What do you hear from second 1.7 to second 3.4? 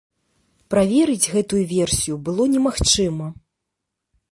версію было не магчыма.